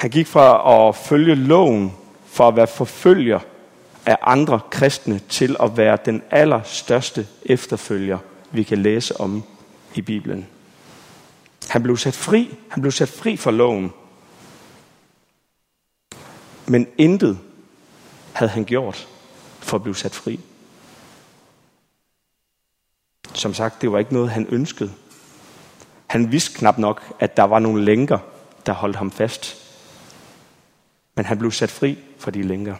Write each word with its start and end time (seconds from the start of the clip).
Han 0.00 0.10
gik 0.10 0.26
fra 0.26 0.88
at 0.88 0.96
følge 0.96 1.34
loven, 1.34 1.92
for 2.26 2.48
at 2.48 2.56
være 2.56 2.66
forfølger 2.66 3.40
af 4.06 4.16
andre 4.22 4.60
kristne, 4.70 5.18
til 5.28 5.56
at 5.60 5.76
være 5.76 5.98
den 6.04 6.22
allerstørste 6.30 7.26
efterfølger, 7.42 8.18
vi 8.50 8.62
kan 8.62 8.78
læse 8.78 9.20
om 9.20 9.42
i 9.94 10.00
Bibelen. 10.00 10.46
Han 11.68 11.82
blev 11.82 11.96
sat 11.96 12.14
fri. 12.14 12.58
Han 12.68 12.80
blev 12.80 12.92
sat 12.92 13.08
fri 13.08 13.36
fra 13.36 13.50
loven. 13.50 13.92
Men 16.66 16.86
intet 16.98 17.38
havde 18.32 18.50
han 18.50 18.64
gjort 18.64 19.08
for 19.58 19.76
at 19.76 19.82
blive 19.82 19.96
sat 19.96 20.14
fri. 20.14 20.40
Som 23.34 23.54
sagt, 23.54 23.82
det 23.82 23.92
var 23.92 23.98
ikke 23.98 24.12
noget, 24.12 24.30
han 24.30 24.46
ønskede. 24.48 24.92
Han 26.06 26.32
vidste 26.32 26.58
knap 26.58 26.78
nok, 26.78 27.02
at 27.18 27.36
der 27.36 27.44
var 27.44 27.58
nogle 27.58 27.84
lænker, 27.84 28.18
der 28.66 28.72
holdt 28.72 28.96
ham 28.96 29.10
fast. 29.10 29.59
Men 31.20 31.26
han 31.26 31.38
blev 31.38 31.52
sat 31.52 31.70
fri 31.70 31.98
fra 32.18 32.30
de 32.30 32.42
lænker. 32.42 32.74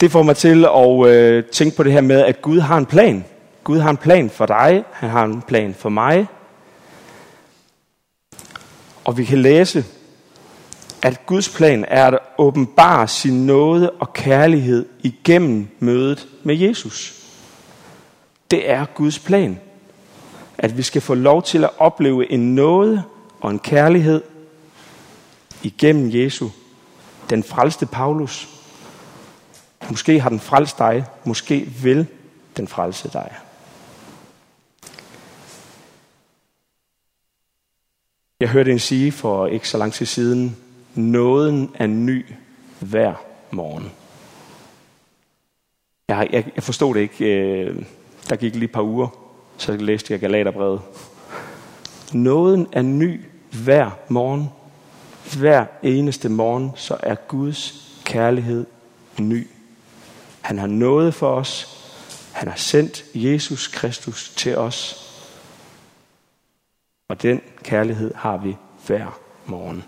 Det 0.00 0.12
får 0.12 0.22
mig 0.22 0.36
til 0.36 0.64
at 0.64 1.06
øh, 1.06 1.44
tænke 1.44 1.76
på 1.76 1.82
det 1.82 1.92
her 1.92 2.00
med, 2.00 2.20
at 2.20 2.42
Gud 2.42 2.60
har 2.60 2.78
en 2.78 2.86
plan. 2.86 3.24
Gud 3.64 3.78
har 3.78 3.90
en 3.90 3.96
plan 3.96 4.30
for 4.30 4.46
dig, 4.46 4.84
han 4.92 5.10
har 5.10 5.24
en 5.24 5.42
plan 5.42 5.74
for 5.74 5.88
mig. 5.88 6.26
Og 9.04 9.18
vi 9.18 9.24
kan 9.24 9.38
læse, 9.38 9.84
at 11.02 11.26
Guds 11.26 11.48
plan 11.48 11.84
er 11.88 12.06
at 12.06 12.18
åbenbare 12.38 13.08
sin 13.08 13.46
nåde 13.46 13.90
og 13.90 14.12
kærlighed 14.12 14.86
igennem 15.02 15.68
mødet 15.78 16.28
med 16.42 16.56
Jesus. 16.56 17.24
Det 18.50 18.70
er 18.70 18.84
Guds 18.94 19.18
plan. 19.18 19.60
At 20.58 20.76
vi 20.76 20.82
skal 20.82 21.02
få 21.02 21.14
lov 21.14 21.42
til 21.42 21.64
at 21.64 21.70
opleve 21.78 22.32
en 22.32 22.54
nåde 22.54 23.02
og 23.40 23.50
en 23.50 23.58
kærlighed 23.58 24.22
igennem 25.62 26.10
Jesu. 26.14 26.48
Den 27.30 27.44
frelste 27.44 27.86
Paulus. 27.86 28.48
Måske 29.88 30.20
har 30.20 30.28
den 30.28 30.40
frelst 30.40 30.78
dig. 30.78 31.04
Måske 31.24 31.60
vil 31.82 32.06
den 32.56 32.68
frelse 32.68 33.10
dig. 33.12 33.34
Jeg 38.40 38.48
hørte 38.48 38.72
en 38.72 38.78
sige 38.78 39.12
for 39.12 39.46
ikke 39.46 39.68
så 39.68 39.78
lang 39.78 39.92
tid 39.92 40.06
siden, 40.06 40.56
nåden 40.94 41.70
er 41.74 41.86
ny 41.86 42.26
hver 42.78 43.14
morgen. 43.50 43.92
Jeg, 46.08 46.28
jeg, 46.32 46.52
jeg 46.54 46.62
forstod 46.62 46.94
det 46.94 47.00
ikke. 47.00 47.24
Øh, 47.24 47.82
der 48.28 48.36
gik 48.36 48.54
lige 48.54 48.64
et 48.64 48.72
par 48.72 48.82
uger, 48.82 49.08
så 49.56 49.76
læste 49.76 50.12
jeg 50.12 50.20
Galaterbrevet. 50.20 50.80
Nåden 52.12 52.66
er 52.72 52.82
ny 52.82 53.24
hver 53.52 53.90
morgen. 54.08 54.50
Hver 55.38 55.66
eneste 55.82 56.28
morgen, 56.28 56.72
så 56.76 56.96
er 57.02 57.14
Guds 57.14 57.90
kærlighed 58.04 58.66
ny. 59.18 59.48
Han 60.40 60.58
har 60.58 60.66
noget 60.66 61.14
for 61.14 61.34
os. 61.34 61.76
Han 62.32 62.48
har 62.48 62.56
sendt 62.56 63.04
Jesus 63.14 63.68
Kristus 63.68 64.32
til 64.36 64.56
os. 64.56 65.06
Og 67.08 67.22
den 67.22 67.40
kærlighed 67.62 68.14
har 68.14 68.36
vi 68.36 68.56
hver 68.86 69.20
morgen. 69.46 69.84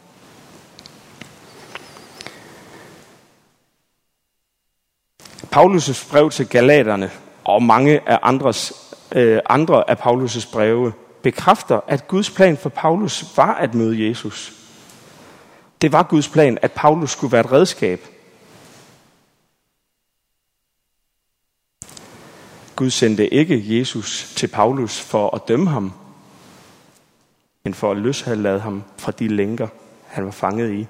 Paulus' 5.54 6.10
brev 6.10 6.30
til 6.30 6.48
Galaterne 6.48 7.10
og 7.44 7.62
mange 7.62 8.08
af 8.08 8.18
andres, 8.22 8.72
øh, 9.14 9.40
andre 9.50 9.90
af 9.90 9.96
Paulus' 9.96 10.52
breve 10.52 10.92
bekræfter, 11.22 11.80
at 11.88 12.08
Guds 12.08 12.30
plan 12.30 12.56
for 12.56 12.68
Paulus 12.68 13.36
var 13.36 13.54
at 13.54 13.74
møde 13.74 14.08
Jesus. 14.08 14.52
Det 15.80 15.92
var 15.92 16.02
Guds 16.02 16.28
plan, 16.28 16.58
at 16.62 16.72
Paulus 16.72 17.10
skulle 17.10 17.32
være 17.32 17.44
et 17.44 17.52
redskab. 17.52 18.00
Gud 22.76 22.90
sendte 22.90 23.34
ikke 23.34 23.78
Jesus 23.78 24.34
til 24.36 24.46
Paulus 24.46 25.00
for 25.00 25.34
at 25.34 25.48
dømme 25.48 25.70
ham, 25.70 25.92
men 27.64 27.74
for 27.74 27.90
at 27.90 27.96
løslade 27.96 28.60
ham 28.60 28.84
fra 28.98 29.12
de 29.12 29.28
lænker, 29.28 29.68
han 30.06 30.24
var 30.24 30.30
fanget 30.30 30.72
i. 30.72 30.86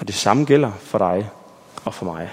Og 0.00 0.06
det 0.06 0.14
samme 0.14 0.44
gælder 0.44 0.72
for 0.72 0.98
dig 0.98 1.30
og 1.84 1.94
for 1.94 2.04
mig. 2.04 2.30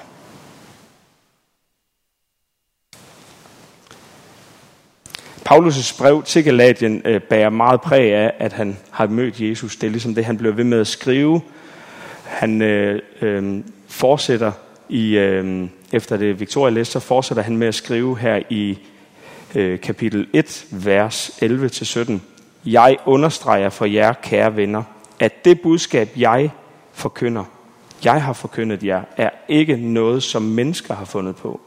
Paulus' 5.50 5.98
brev 5.98 6.24
til 6.24 6.44
Galatien 6.44 7.02
øh, 7.06 7.22
bærer 7.22 7.50
meget 7.50 7.82
præg 7.82 8.14
af, 8.14 8.34
at 8.40 8.54
han 8.54 8.78
har 8.92 9.08
mødt 9.08 9.42
Jesus. 9.42 9.76
Det 9.76 9.88
er 9.88 9.92
ligesom 9.92 10.16
det, 10.16 10.26
han 10.26 10.38
bliver 10.38 10.54
ved 10.54 10.64
med 10.64 10.80
at 10.80 10.88
skrive. 10.88 11.42
Han 12.24 12.62
øh, 12.62 13.02
øh, 13.22 13.64
fortsætter 13.88 14.52
i, 14.90 15.18
øh, 15.18 15.68
efter 15.92 16.18
det 16.18 16.40
Victoria 16.40 16.74
læste, 16.74 16.92
så 16.92 17.00
fortsætter 17.00 17.44
han 17.44 17.58
med 17.58 17.68
at 17.68 17.76
skrive 17.76 18.20
her 18.20 18.42
i 18.50 18.78
øh, 19.56 19.80
kapitel 19.80 20.28
1, 20.34 20.66
vers 20.72 21.30
11-17. 21.44 22.12
Jeg 22.66 22.98
understreger 23.06 23.70
for 23.70 23.86
jer, 23.86 24.14
kære 24.14 24.56
venner, 24.56 24.84
at 25.20 25.46
det 25.46 25.62
budskab, 25.62 26.10
jeg 26.18 26.50
forkynder, 26.94 27.44
jeg 28.04 28.24
har 28.24 28.34
forkyndet 28.34 28.84
jer, 28.84 29.02
er 29.18 29.30
ikke 29.48 29.76
noget, 29.76 30.24
som 30.24 30.42
mennesker 30.42 30.94
har 30.94 31.06
fundet 31.06 31.36
på, 31.36 31.62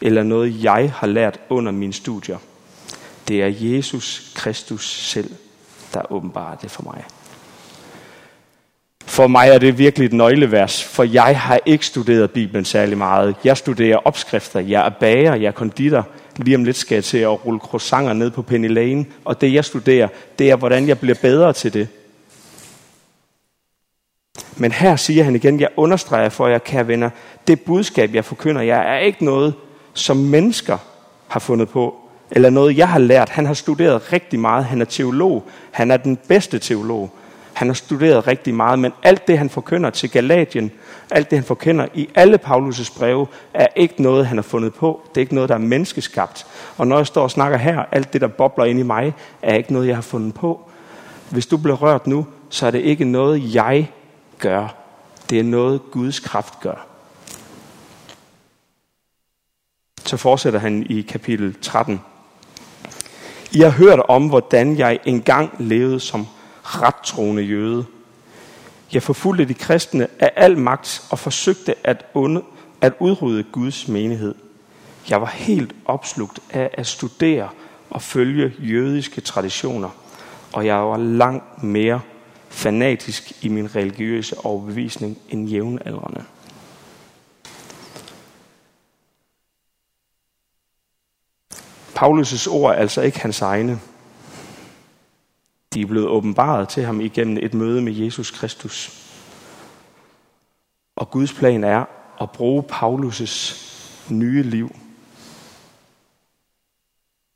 eller 0.00 0.22
noget, 0.22 0.64
jeg 0.64 0.92
har 0.96 1.06
lært 1.06 1.40
under 1.48 1.72
mine 1.72 1.92
studier. 1.92 2.38
Det 3.28 3.42
er 3.42 3.52
Jesus 3.60 4.32
Kristus 4.34 5.00
selv, 5.00 5.30
der 5.94 6.12
åbenbarer 6.12 6.56
det 6.56 6.70
for 6.70 6.82
mig. 6.82 7.04
For 9.06 9.26
mig 9.26 9.48
er 9.48 9.58
det 9.58 9.78
virkelig 9.78 10.06
et 10.06 10.12
nøglevers, 10.12 10.84
for 10.84 11.02
jeg 11.02 11.40
har 11.40 11.60
ikke 11.66 11.86
studeret 11.86 12.30
Bibelen 12.30 12.64
særlig 12.64 12.98
meget. 12.98 13.34
Jeg 13.44 13.56
studerer 13.56 13.96
opskrifter, 13.96 14.60
jeg 14.60 14.86
er 14.86 14.90
bager, 14.90 15.34
jeg 15.34 15.46
er 15.48 15.52
konditor. 15.52 16.08
Lige 16.36 16.56
om 16.56 16.64
lidt 16.64 16.76
skal 16.76 16.94
jeg 16.94 17.04
til 17.04 17.18
at 17.18 17.46
rulle 17.46 17.60
croissanter 17.60 18.12
ned 18.12 18.30
på 18.30 18.42
Penny 18.42 18.68
Lane, 18.68 19.06
og 19.24 19.40
det 19.40 19.54
jeg 19.54 19.64
studerer, 19.64 20.08
det 20.38 20.50
er, 20.50 20.56
hvordan 20.56 20.88
jeg 20.88 20.98
bliver 20.98 21.14
bedre 21.22 21.52
til 21.52 21.72
det. 21.72 21.88
Men 24.56 24.72
her 24.72 24.96
siger 24.96 25.24
han 25.24 25.36
igen, 25.36 25.60
jeg 25.60 25.68
understreger 25.76 26.28
for 26.28 26.48
jer, 26.48 26.58
kære 26.58 26.88
venner, 26.88 27.10
det 27.46 27.60
budskab, 27.60 28.14
jeg 28.14 28.24
forkynder 28.24 28.62
jer, 28.62 28.78
er 28.78 28.98
ikke 28.98 29.24
noget, 29.24 29.54
som 29.94 30.16
mennesker 30.16 30.78
har 31.28 31.40
fundet 31.40 31.68
på, 31.68 32.03
eller 32.30 32.50
noget, 32.50 32.78
jeg 32.78 32.88
har 32.88 32.98
lært. 32.98 33.28
Han 33.28 33.46
har 33.46 33.54
studeret 33.54 34.12
rigtig 34.12 34.40
meget. 34.40 34.64
Han 34.64 34.80
er 34.80 34.84
teolog. 34.84 35.44
Han 35.70 35.90
er 35.90 35.96
den 35.96 36.16
bedste 36.16 36.58
teolog. 36.58 37.10
Han 37.54 37.68
har 37.68 37.74
studeret 37.74 38.26
rigtig 38.26 38.54
meget, 38.54 38.78
men 38.78 38.92
alt 39.02 39.28
det, 39.28 39.38
han 39.38 39.50
forkynder 39.50 39.90
til 39.90 40.10
Galatien, 40.10 40.70
alt 41.10 41.30
det, 41.30 41.38
han 41.38 41.44
forkynder 41.44 41.86
i 41.94 42.08
alle 42.14 42.38
Paulus' 42.44 42.98
breve, 42.98 43.26
er 43.54 43.66
ikke 43.76 44.02
noget, 44.02 44.26
han 44.26 44.38
har 44.38 44.42
fundet 44.42 44.74
på. 44.74 45.00
Det 45.08 45.16
er 45.16 45.20
ikke 45.20 45.34
noget, 45.34 45.48
der 45.48 45.54
er 45.54 45.58
menneskeskabt. 45.58 46.46
Og 46.76 46.86
når 46.86 46.96
jeg 46.96 47.06
står 47.06 47.22
og 47.22 47.30
snakker 47.30 47.58
her, 47.58 47.84
alt 47.92 48.12
det, 48.12 48.20
der 48.20 48.26
bobler 48.26 48.64
ind 48.64 48.78
i 48.78 48.82
mig, 48.82 49.14
er 49.42 49.54
ikke 49.54 49.72
noget, 49.72 49.88
jeg 49.88 49.96
har 49.96 50.02
fundet 50.02 50.34
på. 50.34 50.70
Hvis 51.30 51.46
du 51.46 51.56
bliver 51.56 51.76
rørt 51.76 52.06
nu, 52.06 52.26
så 52.50 52.66
er 52.66 52.70
det 52.70 52.80
ikke 52.80 53.04
noget, 53.04 53.54
jeg 53.54 53.90
gør. 54.38 54.74
Det 55.30 55.38
er 55.38 55.44
noget, 55.44 55.80
Guds 55.90 56.20
kraft 56.20 56.60
gør. 56.60 56.86
Så 60.04 60.16
fortsætter 60.16 60.58
han 60.58 60.86
i 60.90 61.00
kapitel 61.00 61.56
13. 61.62 62.00
I 63.54 63.60
har 63.60 63.70
hørt 63.70 64.00
om, 64.08 64.28
hvordan 64.28 64.78
jeg 64.78 64.98
engang 65.04 65.50
levede 65.58 66.00
som 66.00 66.26
rettroende 66.62 67.42
jøde. 67.42 67.84
Jeg 68.92 69.02
forfulgte 69.02 69.44
de 69.44 69.54
kristne 69.54 70.08
af 70.18 70.32
al 70.36 70.58
magt 70.58 71.06
og 71.10 71.18
forsøgte 71.18 71.74
at, 71.84 72.04
und- 72.16 72.42
at 72.80 72.92
udrydde 73.00 73.42
Guds 73.42 73.88
menighed. 73.88 74.34
Jeg 75.10 75.20
var 75.20 75.26
helt 75.26 75.74
opslugt 75.84 76.40
af 76.50 76.70
at 76.72 76.86
studere 76.86 77.48
og 77.90 78.02
følge 78.02 78.52
jødiske 78.58 79.20
traditioner, 79.20 79.88
og 80.52 80.66
jeg 80.66 80.76
var 80.76 80.96
langt 80.96 81.62
mere 81.62 82.00
fanatisk 82.48 83.32
i 83.44 83.48
min 83.48 83.76
religiøse 83.76 84.44
overbevisning 84.44 85.18
end 85.30 85.48
jævnaldrende. 85.48 86.24
Paulus' 92.04 92.50
ord 92.50 92.72
er 92.72 92.78
altså 92.78 93.00
ikke 93.00 93.20
hans 93.20 93.40
egne. 93.40 93.80
De 95.74 95.80
er 95.80 95.86
blevet 95.86 96.08
åbenbaret 96.08 96.68
til 96.68 96.84
ham 96.84 97.00
igennem 97.00 97.38
et 97.42 97.54
møde 97.54 97.82
med 97.82 97.92
Jesus 97.92 98.30
Kristus. 98.30 99.06
Og 100.96 101.10
Guds 101.10 101.32
plan 101.32 101.64
er 101.64 101.84
at 102.20 102.30
bruge 102.30 102.64
Paulus' 102.72 103.60
nye 104.12 104.42
liv 104.42 104.76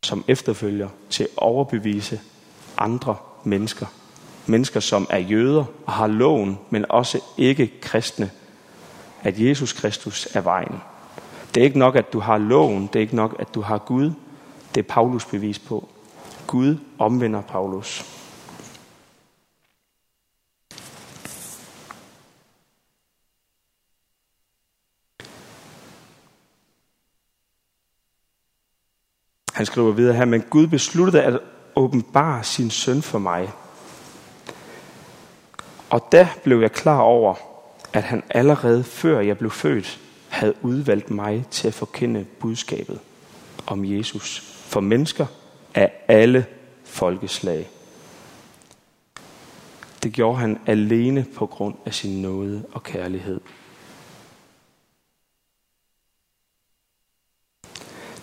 som 0.03 0.25
efterfølger 0.29 0.89
til 1.11 1.23
at 1.23 1.31
overbevise 1.37 2.21
andre 2.79 3.17
mennesker 3.45 3.87
mennesker, 4.47 4.81
som 4.81 5.07
er 5.11 5.19
jøder 5.19 5.65
og 5.87 5.93
har 5.93 6.07
loven, 6.07 6.59
men 6.71 6.85
også 6.89 7.21
ikke 7.39 7.81
kristne, 7.81 8.31
at 9.23 9.41
Jesus 9.41 9.73
Kristus 9.73 10.29
er 10.35 10.41
vejen. 10.41 10.81
Det 11.55 11.61
er 11.61 11.65
ikke 11.65 11.79
nok, 11.79 11.97
at 11.97 12.13
du 12.13 12.21
har 12.21 12.39
loven. 12.39 12.87
Det 12.87 12.97
er 12.97 13.01
ikke 13.01 13.17
nok, 13.17 13.37
at 13.39 13.55
du 13.55 13.61
har 13.61 13.79
Gud. 13.79 14.13
Det 14.79 14.85
er 14.85 14.95
Paulus 14.95 15.25
bevis 15.25 15.59
på. 15.59 15.89
Gud 16.47 16.77
omvender 16.99 17.43
Paulus. 17.43 18.05
Han 29.53 29.67
skriver 29.67 29.93
videre 29.93 30.15
her, 30.15 30.25
men 30.25 30.43
Gud 30.51 30.67
besluttede 30.67 31.23
at 31.23 31.41
åbenbare 31.77 32.45
sin 32.45 32.71
søn 32.71 33.03
for 33.03 33.19
mig. 33.19 33.53
Og 35.91 36.09
da 36.13 36.29
blev 36.45 36.61
jeg 36.61 36.73
klar 36.73 37.01
over, 37.01 37.35
at 37.93 38.03
han 38.03 38.23
allerede 38.31 38.85
før 38.85 39.21
jeg 39.21 39.39
blev 39.39 39.51
født, 39.51 40.01
havde 40.29 40.55
udvalgt 40.63 41.11
mig 41.11 41.47
til 41.51 41.69
at 41.69 41.75
forkende 41.75 42.27
budskabet 42.41 43.01
om 43.67 43.85
Jesus 43.85 44.48
for 44.69 44.81
mennesker 44.81 45.27
af 45.75 45.93
alle 46.09 46.47
folkeslag. 46.85 47.69
Det 50.03 50.13
gjorde 50.13 50.39
han 50.39 50.59
alene 50.67 51.27
på 51.37 51.47
grund 51.47 51.75
af 51.87 51.95
sin 51.95 52.23
nåde 52.23 52.65
og 52.73 52.83
kærlighed. 52.83 53.41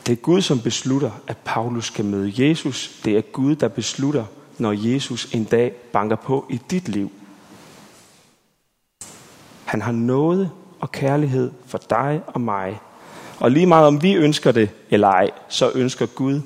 Det 0.06 0.12
er 0.12 0.16
Gud, 0.16 0.42
som 0.42 0.60
beslutter, 0.60 1.12
at 1.28 1.38
Paulus 1.46 1.86
skal 1.86 2.06
møde 2.06 2.48
Jesus. 2.48 3.02
Det 3.06 3.18
er 3.18 3.22
Gud, 3.22 3.56
der 3.56 3.68
beslutter, 3.68 4.26
når 4.58 4.72
Jesus 4.72 5.34
en 5.34 5.44
dag 5.44 5.74
banker 5.74 6.16
på 6.16 6.46
i 6.50 6.62
dit 6.72 6.90
liv. 6.90 7.12
Han 9.66 9.82
har 9.82 9.92
noget 9.92 10.52
og 10.80 10.92
kærlighed 10.92 11.52
for 11.66 11.78
dig 11.78 12.22
og 12.28 12.42
mig. 12.42 12.80
Og 13.40 13.52
lige 13.52 13.66
meget 13.66 13.88
om 13.88 14.02
vi 14.02 14.14
ønsker 14.14 14.52
det 14.52 14.70
eller 14.90 15.08
ej, 15.08 15.32
så 15.50 15.72
ønsker 15.76 16.06
Gud, 16.06 16.42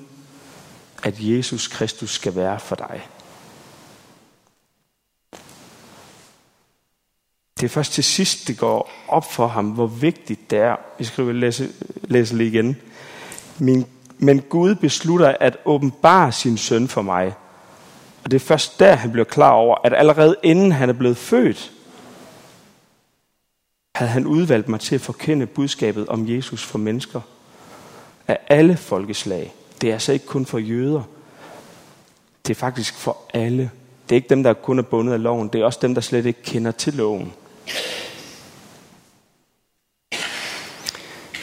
at 1.04 1.16
Jesus 1.20 1.68
Kristus 1.68 2.10
skal 2.10 2.36
være 2.36 2.60
for 2.60 2.76
dig. 2.76 3.08
Det 7.60 7.66
er 7.66 7.70
først 7.70 7.94
til 7.94 8.04
sidst, 8.04 8.48
det 8.48 8.58
går 8.58 8.92
op 9.08 9.32
for 9.32 9.48
ham, 9.48 9.66
hvor 9.66 9.88
vigtigt 9.88 10.52
det 10.52 10.60
er. 10.60 10.76
Vi 10.98 11.04
skriver 11.04 11.32
læse, 11.32 11.70
læse 12.04 12.38
lige 12.38 12.50
igen. 12.50 12.78
Min, 13.58 13.86
men 14.18 14.42
Gud 14.42 14.76
beslutter 14.76 15.36
at 15.40 15.58
åbenbare 15.66 16.32
sin 16.32 16.58
søn 16.58 16.88
for 16.88 17.02
mig. 17.02 17.34
Og 18.24 18.32
det 18.32 18.36
er 18.42 18.46
først 18.46 18.80
der, 18.80 18.96
han 18.96 19.12
bliver 19.12 19.26
klar 19.26 19.52
over, 19.52 19.76
at 19.84 19.94
allerede 19.94 20.36
inden 20.44 20.72
han 20.72 20.90
er 20.90 20.94
blevet 20.94 21.18
født, 21.18 21.72
havde 24.00 24.12
han 24.12 24.26
udvalgt 24.26 24.70
mig 24.70 24.80
til 24.80 24.96
at 24.96 25.02
forkende 25.02 25.46
budskabet 25.46 26.08
om 26.08 26.30
Jesus 26.30 26.64
for 26.64 26.78
mennesker 26.78 27.22
af 28.28 28.38
alle 28.48 28.78
folkeslag. 28.78 29.54
Det 29.82 29.90
er 29.90 29.94
altså 29.94 30.14
ikke 30.14 30.26
kun 30.26 30.46
for 30.46 30.58
jøder. 30.58 31.04
Det 32.48 32.54
er 32.56 32.60
faktisk 32.60 32.98
for 32.98 33.18
alle. 33.34 33.72
Det 34.04 34.12
er 34.12 34.16
ikke 34.16 34.30
dem, 34.30 34.44
der 34.44 34.54
kun 34.54 34.80
er 34.80 34.84
bundet 34.84 35.14
af 35.14 35.24
loven. 35.24 35.48
Det 35.48 35.62
er 35.62 35.66
også 35.66 35.80
dem, 35.82 35.94
der 35.94 36.02
slet 36.02 36.26
ikke 36.26 36.42
kender 36.44 36.72
til 36.72 36.94
loven. 36.94 37.34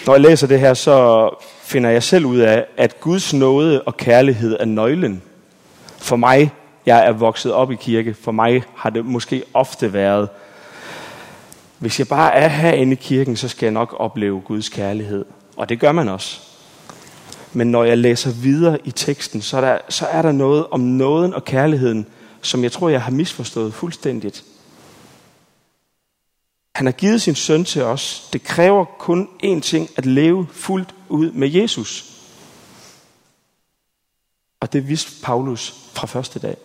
Når 0.07 0.13
jeg 0.13 0.21
læser 0.21 0.47
det 0.47 0.61
her, 0.61 0.75
så 0.75 1.29
finder 1.63 1.91
jeg 1.91 2.03
selv 2.03 2.27
ud 2.27 2.39
af, 2.39 2.67
at 2.77 3.01
Guds 3.01 3.35
nåde 3.35 3.83
og 3.83 3.97
kærlighed 3.97 4.57
er 4.61 4.65
nøglen. 4.65 5.23
For 5.99 6.17
mig, 6.17 6.51
jeg 6.87 7.07
er 7.07 7.13
vokset 7.13 7.53
op 7.53 7.73
i 7.73 7.77
kirke, 7.77 8.15
for 8.15 8.33
mig 8.33 8.63
har 8.77 8.91
det 8.91 9.05
måske 9.05 9.43
ofte 9.55 9.93
været, 9.93 10.29
hvis 11.79 11.99
jeg 11.99 12.09
bare 12.09 12.35
er 12.35 12.49
herinde 12.49 12.93
i 12.93 13.01
kirken, 13.01 13.37
så 13.37 13.49
skal 13.49 13.67
jeg 13.67 13.73
nok 13.73 13.95
opleve 13.99 14.41
Guds 14.41 14.69
kærlighed. 14.69 15.25
Og 15.57 15.69
det 15.69 15.81
gør 15.81 15.93
man 15.93 16.09
også. 16.09 16.41
Men 17.53 17.71
når 17.71 17.85
jeg 17.85 17.99
læser 17.99 18.31
videre 18.31 18.79
i 18.85 18.91
teksten, 18.91 19.43
så 19.43 19.57
er 19.57 19.61
der, 19.61 19.79
så 19.89 20.07
er 20.07 20.23
der 20.23 20.33
noget 20.33 20.67
om 20.71 20.81
nåden 20.81 21.35
og 21.35 21.45
kærligheden, 21.45 22.07
som 22.43 22.63
jeg 22.63 22.73
tror, 22.73 22.89
jeg 22.89 23.03
har 23.03 23.11
misforstået 23.11 23.75
fuldstændigt. 23.75 24.45
Han 26.75 26.87
har 26.87 26.93
givet 26.93 27.23
sin 27.23 27.35
søn 27.35 27.65
til 27.65 27.83
os. 27.83 28.29
Det 28.33 28.43
kræver 28.43 28.85
kun 28.85 29.29
én 29.45 29.61
ting, 29.61 29.89
at 29.97 30.07
leve 30.07 30.47
fuldt 30.53 30.95
ud 31.09 31.31
med 31.31 31.49
Jesus. 31.49 32.13
Og 34.61 34.73
det 34.73 34.89
vidste 34.89 35.11
Paulus 35.23 35.75
fra 35.93 36.07
første 36.07 36.39
dag. 36.39 36.57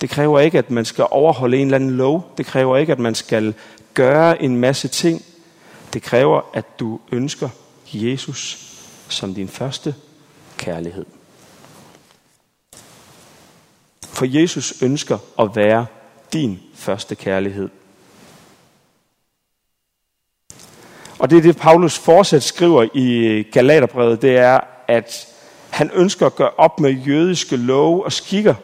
Det 0.00 0.10
kræver 0.10 0.40
ikke, 0.40 0.58
at 0.58 0.70
man 0.70 0.84
skal 0.84 1.06
overholde 1.10 1.56
en 1.56 1.66
eller 1.66 1.76
anden 1.76 1.96
lov. 1.96 2.34
Det 2.38 2.46
kræver 2.46 2.76
ikke, 2.76 2.92
at 2.92 2.98
man 2.98 3.14
skal 3.14 3.54
gøre 3.94 4.42
en 4.42 4.56
masse 4.56 4.88
ting. 4.88 5.24
Det 5.92 6.02
kræver, 6.02 6.40
at 6.54 6.80
du 6.80 7.00
ønsker 7.12 7.48
Jesus 7.92 8.58
som 9.08 9.34
din 9.34 9.48
første 9.48 9.94
kærlighed. 10.56 11.04
For 14.02 14.24
Jesus 14.24 14.82
ønsker 14.82 15.18
at 15.38 15.56
være 15.56 15.86
din 16.32 16.60
første 16.74 17.14
kærlighed. 17.14 17.68
Og 21.18 21.30
det 21.30 21.38
er 21.38 21.42
det, 21.42 21.56
Paulus 21.56 21.98
fortsat 21.98 22.42
skriver 22.42 22.88
i 22.94 23.42
Galaterbrevet, 23.42 24.22
det 24.22 24.36
er, 24.36 24.60
at 24.88 25.28
han 25.70 25.90
ønsker 25.94 26.26
at 26.26 26.36
gøre 26.36 26.50
op 26.56 26.80
med 26.80 26.90
jødiske 26.90 27.56
love 27.56 28.04
og 28.04 28.12
skikker. 28.12 28.54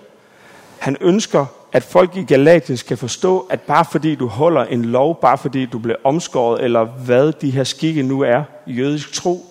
Han 0.79 0.97
ønsker, 1.01 1.47
at 1.73 1.83
folk 1.83 2.17
i 2.17 2.23
Galatien 2.23 2.77
skal 2.77 2.97
forstå, 2.97 3.39
at 3.51 3.61
bare 3.61 3.85
fordi 3.91 4.15
du 4.15 4.27
holder 4.27 4.65
en 4.65 4.85
lov, 4.85 5.21
bare 5.21 5.39
fordi 5.39 5.67
du 5.67 5.79
bliver 5.79 5.97
omskåret, 6.05 6.65
eller 6.65 6.85
hvad 6.85 7.33
de 7.33 7.51
her 7.51 7.65
skikke 7.65 8.03
nu 8.03 8.21
er, 8.21 8.43
jødisk 8.67 9.13
tro, 9.13 9.47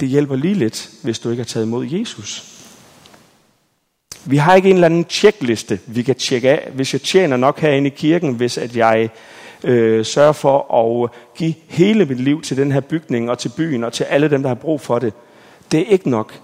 det 0.00 0.08
hjælper 0.08 0.36
lige 0.36 0.54
lidt, 0.54 0.90
hvis 1.02 1.18
du 1.18 1.30
ikke 1.30 1.42
har 1.42 1.44
taget 1.44 1.66
imod 1.66 1.86
Jesus. 1.86 2.50
Vi 4.24 4.36
har 4.36 4.54
ikke 4.54 4.68
en 4.68 4.74
eller 4.74 4.86
anden 4.86 5.04
tjekliste, 5.04 5.80
vi 5.86 6.02
kan 6.02 6.14
tjekke 6.14 6.50
af. 6.50 6.70
Hvis 6.72 6.92
jeg 6.92 7.02
tjener 7.02 7.36
nok 7.36 7.60
herinde 7.60 7.86
i 7.86 7.94
kirken, 7.96 8.34
hvis 8.34 8.58
at 8.58 8.76
jeg 8.76 9.08
øh, 9.64 10.04
sørger 10.04 10.32
for 10.32 10.74
at 11.04 11.10
give 11.36 11.54
hele 11.68 12.04
mit 12.04 12.20
liv 12.20 12.42
til 12.42 12.56
den 12.56 12.72
her 12.72 12.80
bygning 12.80 13.30
og 13.30 13.38
til 13.38 13.52
byen 13.56 13.84
og 13.84 13.92
til 13.92 14.04
alle 14.04 14.30
dem, 14.30 14.42
der 14.42 14.48
har 14.48 14.54
brug 14.54 14.80
for 14.80 14.98
det. 14.98 15.12
Det 15.72 15.80
er 15.80 15.84
ikke 15.86 16.10
nok. 16.10 16.40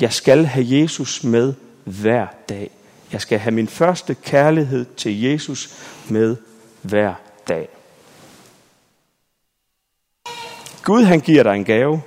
Jeg 0.00 0.12
skal 0.12 0.44
have 0.44 0.66
Jesus 0.68 1.24
med 1.24 1.54
hver 1.84 2.26
dag. 2.48 2.70
Jeg 3.12 3.20
skal 3.20 3.38
have 3.38 3.54
min 3.54 3.68
første 3.68 4.14
kærlighed 4.14 4.86
til 4.96 5.22
Jesus 5.22 5.76
med 6.08 6.36
hver 6.82 7.14
dag. 7.48 7.68
Gud 10.82 11.02
han 11.02 11.20
giver 11.20 11.42
dig 11.42 11.54
en 11.54 11.64
gave. 11.64 12.02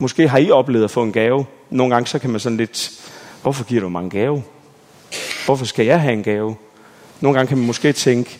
Måske 0.00 0.28
har 0.28 0.38
I 0.38 0.50
oplevet 0.50 0.84
at 0.84 0.90
få 0.90 1.02
en 1.02 1.12
gave. 1.12 1.46
Nogle 1.70 1.94
gange 1.94 2.06
så 2.06 2.18
kan 2.18 2.30
man 2.30 2.40
sådan 2.40 2.56
lidt, 2.56 3.10
hvorfor 3.42 3.64
giver 3.64 3.80
du 3.80 3.88
mig 3.88 4.02
en 4.02 4.10
gave? 4.10 4.44
Hvorfor 5.44 5.64
skal 5.64 5.86
jeg 5.86 6.00
have 6.00 6.12
en 6.12 6.22
gave? 6.22 6.56
Nogle 7.20 7.38
gange 7.38 7.48
kan 7.48 7.58
man 7.58 7.66
måske 7.66 7.92
tænke, 7.92 8.38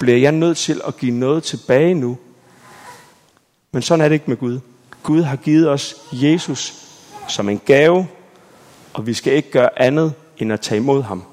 bliver 0.00 0.18
jeg 0.18 0.32
nødt 0.32 0.56
til 0.56 0.80
at 0.86 0.96
give 0.96 1.12
noget 1.12 1.42
tilbage 1.42 1.94
nu? 1.94 2.18
Men 3.72 3.82
sådan 3.82 4.04
er 4.04 4.08
det 4.08 4.14
ikke 4.14 4.30
med 4.30 4.36
Gud. 4.36 4.60
Gud 5.02 5.22
har 5.22 5.36
givet 5.36 5.68
os 5.68 5.96
Jesus 6.12 6.74
som 7.28 7.48
en 7.48 7.60
gave, 7.66 8.06
og 8.94 9.06
vi 9.06 9.14
skal 9.14 9.32
ikke 9.32 9.50
gøre 9.50 9.78
andet 9.82 10.14
end 10.38 10.52
at 10.52 10.60
tage 10.60 10.80
imod 10.80 11.02
ham. 11.02 11.24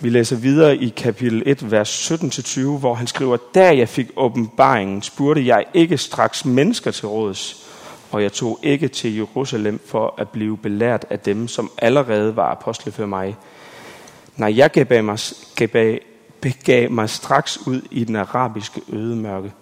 Vi 0.00 0.08
læser 0.10 0.36
videre 0.36 0.76
i 0.76 0.88
kapitel 0.88 1.42
1, 1.46 1.70
vers 1.70 2.12
17-20, 2.12 2.78
hvor 2.78 2.94
han 2.94 3.06
skriver, 3.06 3.36
Da 3.54 3.76
jeg 3.76 3.88
fik 3.88 4.10
åbenbaringen, 4.16 5.02
spurgte 5.02 5.46
jeg 5.46 5.64
ikke 5.74 5.98
straks 5.98 6.44
mennesker 6.44 6.90
til 6.90 7.08
råds, 7.08 7.66
og 8.10 8.22
jeg 8.22 8.32
tog 8.32 8.58
ikke 8.62 8.88
til 8.88 9.16
Jerusalem 9.16 9.80
for 9.86 10.14
at 10.18 10.28
blive 10.28 10.58
belært 10.58 11.04
af 11.10 11.18
dem, 11.18 11.48
som 11.48 11.70
allerede 11.78 12.36
var 12.36 12.50
apostle 12.50 12.92
for 12.92 13.06
mig. 13.06 13.36
Nej, 14.36 14.56
jeg 14.56 14.70
gav 14.70 15.04
mig, 15.04 15.18
gav, 15.56 15.98
begav 16.40 16.90
mig 16.90 17.10
straks 17.10 17.66
ud 17.66 17.82
i 17.90 18.04
den 18.04 18.16
arabiske 18.16 18.80
ødemørke, 18.92 19.52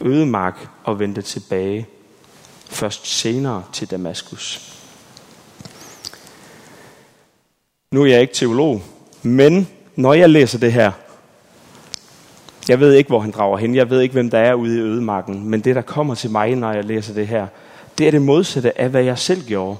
ødemark 0.00 0.68
og 0.84 0.98
vendte 0.98 1.22
tilbage, 1.22 1.86
først 2.68 3.06
senere 3.06 3.64
til 3.72 3.90
Damaskus. 3.90 4.74
Nu 7.90 8.02
er 8.02 8.06
jeg 8.06 8.20
ikke 8.20 8.34
teolog, 8.34 8.82
men 9.22 9.68
når 9.96 10.14
jeg 10.14 10.30
læser 10.30 10.58
det 10.58 10.72
her, 10.72 10.92
jeg 12.68 12.80
ved 12.80 12.92
ikke, 12.92 13.08
hvor 13.08 13.20
han 13.20 13.30
drager 13.30 13.56
hen, 13.56 13.74
jeg 13.74 13.90
ved 13.90 14.00
ikke, 14.00 14.12
hvem 14.12 14.30
der 14.30 14.38
er 14.38 14.54
ude 14.54 14.76
i 14.76 14.80
ødemarken, 14.80 15.48
men 15.48 15.60
det, 15.60 15.74
der 15.74 15.82
kommer 15.82 16.14
til 16.14 16.30
mig, 16.30 16.54
når 16.54 16.72
jeg 16.72 16.84
læser 16.84 17.14
det 17.14 17.26
her, 17.26 17.46
det 17.98 18.06
er 18.06 18.10
det 18.10 18.22
modsatte 18.22 18.80
af, 18.80 18.88
hvad 18.88 19.02
jeg 19.02 19.18
selv 19.18 19.46
gjorde. 19.46 19.76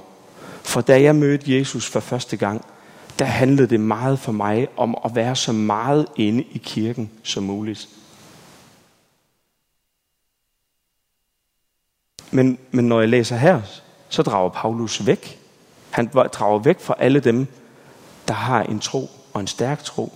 For 0.63 0.81
da 0.81 1.01
jeg 1.01 1.15
mødte 1.15 1.57
Jesus 1.57 1.89
for 1.89 1.99
første 1.99 2.37
gang, 2.37 2.65
der 3.19 3.25
handlede 3.25 3.67
det 3.67 3.79
meget 3.79 4.19
for 4.19 4.31
mig 4.31 4.67
om 4.77 4.97
at 5.05 5.15
være 5.15 5.35
så 5.35 5.51
meget 5.51 6.05
inde 6.15 6.43
i 6.51 6.57
kirken 6.57 7.11
som 7.23 7.43
muligt. 7.43 7.89
Men, 12.35 12.57
men 12.71 12.87
når 12.87 12.99
jeg 12.99 13.09
læser 13.09 13.35
her, 13.35 13.61
så 14.09 14.21
drager 14.21 14.49
Paulus 14.49 15.05
væk. 15.05 15.39
Han 15.89 16.09
drager 16.33 16.59
væk 16.59 16.79
fra 16.79 16.95
alle 16.99 17.19
dem, 17.19 17.47
der 18.27 18.33
har 18.33 18.63
en 18.63 18.79
tro 18.79 19.09
og 19.33 19.41
en 19.41 19.47
stærk 19.47 19.83
tro. 19.83 20.13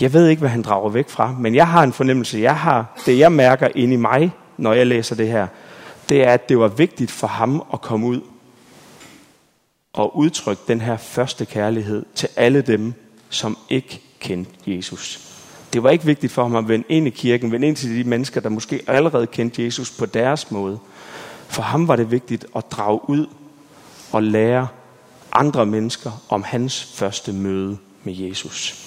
Jeg 0.00 0.12
ved 0.12 0.28
ikke, 0.28 0.40
hvad 0.40 0.50
han 0.50 0.62
drager 0.62 0.88
væk 0.88 1.08
fra, 1.08 1.32
men 1.32 1.54
jeg 1.54 1.68
har 1.68 1.82
en 1.82 1.92
fornemmelse. 1.92 2.38
Jeg 2.38 2.56
har 2.56 3.00
det, 3.06 3.18
jeg 3.18 3.32
mærker 3.32 3.68
inde 3.74 3.94
i 3.94 3.96
mig, 3.96 4.32
når 4.56 4.72
jeg 4.72 4.86
læser 4.86 5.16
det 5.16 5.28
her, 5.28 5.46
det 6.08 6.22
er, 6.22 6.32
at 6.32 6.48
det 6.48 6.58
var 6.58 6.68
vigtigt 6.68 7.10
for 7.10 7.26
ham 7.26 7.62
at 7.72 7.80
komme 7.80 8.06
ud 8.06 8.20
og 9.92 10.16
udtrykke 10.16 10.62
den 10.68 10.80
her 10.80 10.96
første 10.96 11.44
kærlighed 11.44 12.04
til 12.14 12.28
alle 12.36 12.62
dem, 12.62 12.94
som 13.28 13.58
ikke 13.68 14.02
kendte 14.20 14.52
Jesus. 14.66 15.20
Det 15.72 15.82
var 15.82 15.90
ikke 15.90 16.04
vigtigt 16.04 16.32
for 16.32 16.42
ham 16.42 16.56
at 16.56 16.68
vende 16.68 16.86
ind 16.88 17.06
i 17.06 17.10
kirken, 17.10 17.52
vende 17.52 17.68
ind 17.68 17.76
til 17.76 17.96
de 17.96 18.04
mennesker, 18.04 18.40
der 18.40 18.48
måske 18.48 18.80
allerede 18.86 19.26
kendte 19.26 19.64
Jesus 19.64 19.90
på 19.90 20.06
deres 20.06 20.50
måde. 20.50 20.78
For 21.50 21.62
ham 21.62 21.88
var 21.88 21.96
det 21.96 22.10
vigtigt 22.10 22.46
at 22.56 22.64
drage 22.70 23.00
ud 23.08 23.26
og 24.12 24.22
lære 24.22 24.68
andre 25.32 25.66
mennesker 25.66 26.24
om 26.28 26.42
hans 26.42 26.84
første 26.84 27.32
møde 27.32 27.78
med 28.04 28.14
Jesus. 28.16 28.86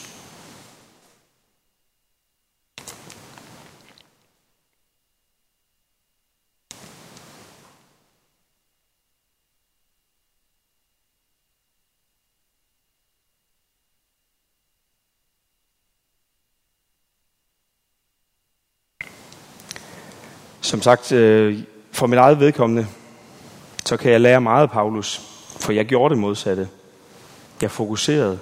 Som 20.62 20.82
sagt, 20.82 21.12
øh, 21.12 21.64
for 21.94 22.08
mit 22.08 22.20
eget 22.20 22.40
vedkommende, 22.40 22.88
så 23.86 23.98
kan 23.98 24.12
jeg 24.12 24.22
lære 24.22 24.42
meget 24.42 24.62
af 24.62 24.72
Paulus, 24.72 25.22
for 25.60 25.72
jeg 25.72 25.86
gjorde 25.86 26.14
det 26.14 26.22
modsatte. 26.22 26.70
Jeg 27.62 27.72
fokuserede 27.72 28.40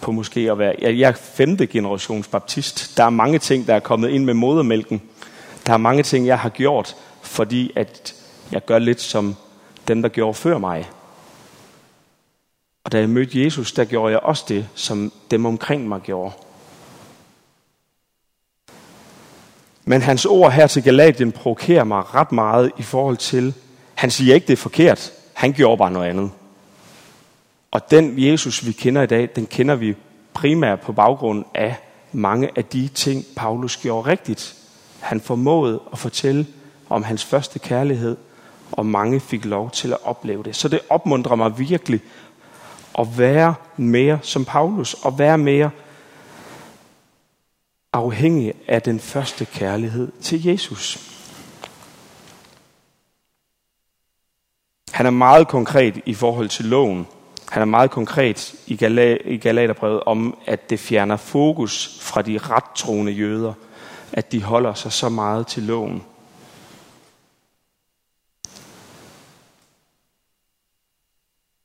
på 0.00 0.12
måske 0.12 0.40
at 0.50 0.58
være... 0.58 0.74
Jeg, 0.80 1.08
er 1.08 1.12
femte 1.12 1.66
generations 1.66 2.28
baptist. 2.28 2.96
Der 2.96 3.04
er 3.04 3.10
mange 3.10 3.38
ting, 3.38 3.66
der 3.66 3.74
er 3.74 3.80
kommet 3.80 4.08
ind 4.08 4.24
med 4.24 4.34
modermælken. 4.34 5.02
Der 5.66 5.72
er 5.72 5.76
mange 5.76 6.02
ting, 6.02 6.26
jeg 6.26 6.38
har 6.38 6.48
gjort, 6.48 6.96
fordi 7.22 7.72
at 7.76 8.14
jeg 8.52 8.64
gør 8.64 8.78
lidt 8.78 9.00
som 9.00 9.36
dem, 9.88 10.02
der 10.02 10.08
gjorde 10.08 10.34
før 10.34 10.58
mig. 10.58 10.90
Og 12.84 12.92
da 12.92 12.98
jeg 12.98 13.08
mødte 13.08 13.44
Jesus, 13.44 13.72
der 13.72 13.84
gjorde 13.84 14.12
jeg 14.12 14.20
også 14.20 14.44
det, 14.48 14.68
som 14.74 15.12
dem 15.30 15.46
omkring 15.46 15.88
mig 15.88 16.00
gjorde. 16.00 16.32
Men 19.88 20.02
hans 20.02 20.26
ord 20.26 20.52
her 20.52 20.66
til 20.66 20.82
Galatien 20.82 21.32
provokerer 21.32 21.84
mig 21.84 22.14
ret 22.14 22.32
meget 22.32 22.72
i 22.78 22.82
forhold 22.82 23.16
til, 23.16 23.54
han 23.94 24.10
siger 24.10 24.34
ikke, 24.34 24.46
det 24.46 24.52
er 24.52 24.56
forkert. 24.56 25.12
Han 25.34 25.52
gjorde 25.52 25.78
bare 25.78 25.90
noget 25.90 26.08
andet. 26.08 26.30
Og 27.70 27.90
den 27.90 28.14
Jesus, 28.16 28.66
vi 28.66 28.72
kender 28.72 29.02
i 29.02 29.06
dag, 29.06 29.28
den 29.36 29.46
kender 29.46 29.74
vi 29.74 29.94
primært 30.34 30.80
på 30.80 30.92
baggrund 30.92 31.44
af 31.54 31.76
mange 32.12 32.50
af 32.56 32.64
de 32.64 32.88
ting, 32.88 33.24
Paulus 33.36 33.76
gjorde 33.76 34.10
rigtigt. 34.10 34.54
Han 35.00 35.20
formåede 35.20 35.80
at 35.92 35.98
fortælle 35.98 36.46
om 36.88 37.02
hans 37.02 37.24
første 37.24 37.58
kærlighed, 37.58 38.16
og 38.72 38.86
mange 38.86 39.20
fik 39.20 39.44
lov 39.44 39.70
til 39.70 39.92
at 39.92 39.98
opleve 40.04 40.42
det. 40.42 40.56
Så 40.56 40.68
det 40.68 40.80
opmuntrer 40.90 41.36
mig 41.36 41.58
virkelig 41.58 42.00
at 42.98 43.18
være 43.18 43.54
mere 43.76 44.18
som 44.22 44.44
Paulus, 44.44 44.94
og 44.94 45.18
være 45.18 45.38
mere 45.38 45.70
afhængig 47.96 48.54
af 48.68 48.82
den 48.82 49.00
første 49.00 49.44
kærlighed 49.44 50.12
til 50.22 50.46
Jesus. 50.46 50.98
Han 54.92 55.06
er 55.06 55.10
meget 55.10 55.48
konkret 55.48 56.00
i 56.06 56.14
forhold 56.14 56.48
til 56.48 56.64
loven. 56.64 57.06
Han 57.48 57.62
er 57.62 57.66
meget 57.66 57.90
konkret 57.90 58.54
i, 58.66 58.72
i 59.24 59.36
Galaterbrevet 59.36 60.00
om, 60.00 60.38
at 60.46 60.70
det 60.70 60.80
fjerner 60.80 61.16
fokus 61.16 61.98
fra 62.00 62.22
de 62.22 62.38
rettroende 62.38 63.12
jøder, 63.12 63.52
at 64.12 64.32
de 64.32 64.42
holder 64.42 64.74
sig 64.74 64.92
så 64.92 65.08
meget 65.08 65.46
til 65.46 65.62
loven. 65.62 66.04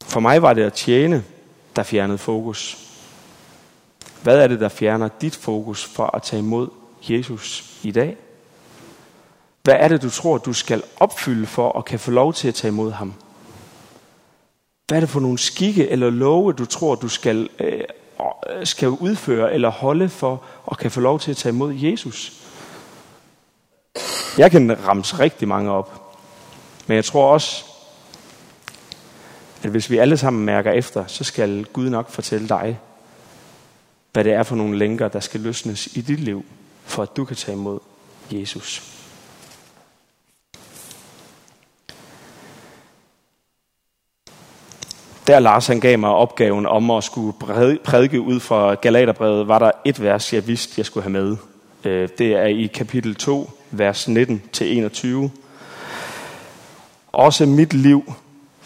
For 0.03 0.19
mig 0.19 0.41
var 0.41 0.53
det 0.53 0.63
at 0.63 0.73
tjene, 0.73 1.23
der 1.75 1.83
fjernede 1.83 2.17
fokus. 2.17 2.90
Hvad 4.23 4.37
er 4.37 4.47
det, 4.47 4.59
der 4.59 4.69
fjerner 4.69 5.09
dit 5.21 5.35
fokus 5.35 5.85
fra 5.85 6.09
at 6.13 6.23
tage 6.23 6.39
imod 6.39 6.69
Jesus 7.09 7.79
i 7.83 7.91
dag? 7.91 8.17
Hvad 9.63 9.75
er 9.79 9.87
det, 9.87 10.01
du 10.01 10.09
tror, 10.09 10.37
du 10.37 10.53
skal 10.53 10.83
opfylde 10.99 11.47
for 11.47 11.77
at 11.77 11.85
kan 11.85 11.99
få 11.99 12.11
lov 12.11 12.33
til 12.33 12.47
at 12.47 12.55
tage 12.55 12.71
imod 12.71 12.91
ham? 12.91 13.13
Hvad 14.87 14.97
er 14.97 14.99
det 14.99 15.09
for 15.09 15.19
nogle 15.19 15.37
skikke 15.37 15.89
eller 15.89 16.09
love, 16.09 16.53
du 16.53 16.65
tror, 16.65 16.95
du 16.95 17.07
skal, 17.07 17.49
øh, 17.59 17.73
øh 17.73 18.65
skal 18.65 18.89
udføre 18.89 19.53
eller 19.53 19.69
holde 19.69 20.09
for 20.09 20.43
at 20.71 20.77
kan 20.77 20.91
få 20.91 20.99
lov 20.99 21.19
til 21.19 21.31
at 21.31 21.37
tage 21.37 21.53
imod 21.53 21.73
Jesus? 21.73 22.33
Jeg 24.37 24.51
kan 24.51 24.87
ramse 24.87 25.19
rigtig 25.19 25.47
mange 25.47 25.71
op. 25.71 26.17
Men 26.87 26.95
jeg 26.95 27.05
tror 27.05 27.33
også, 27.33 27.63
at 29.63 29.69
hvis 29.69 29.89
vi 29.89 29.97
alle 29.97 30.17
sammen 30.17 30.45
mærker 30.45 30.71
efter, 30.71 31.07
så 31.07 31.23
skal 31.23 31.65
Gud 31.65 31.89
nok 31.89 32.09
fortælle 32.09 32.49
dig, 32.49 32.79
hvad 34.13 34.23
det 34.23 34.33
er 34.33 34.43
for 34.43 34.55
nogle 34.55 34.77
lænker, 34.77 35.07
der 35.07 35.19
skal 35.19 35.39
løsnes 35.39 35.87
i 35.87 36.01
dit 36.01 36.19
liv, 36.19 36.45
for 36.83 37.03
at 37.03 37.17
du 37.17 37.25
kan 37.25 37.35
tage 37.35 37.57
imod 37.57 37.79
Jesus. 38.31 38.91
Der 45.27 45.39
Lars 45.39 45.67
han 45.67 45.79
gav 45.79 45.99
mig 45.99 46.09
opgaven 46.09 46.65
om 46.65 46.91
at 46.91 47.03
skulle 47.03 47.33
prædike 47.83 48.21
ud 48.21 48.39
fra 48.39 48.73
Galaterbrevet, 48.73 49.47
var 49.47 49.59
der 49.59 49.71
et 49.85 50.01
vers, 50.01 50.33
jeg 50.33 50.47
vidste, 50.47 50.73
jeg 50.77 50.85
skulle 50.85 51.03
have 51.03 51.11
med. 51.11 51.37
Øh, 51.83 52.09
det 52.17 52.33
er 52.33 52.45
i 52.45 52.65
kapitel 52.65 53.15
2, 53.15 53.51
vers 53.71 54.07
19-21. 54.07 55.29
Også 57.11 57.45
mit 57.45 57.73
liv 57.73 58.13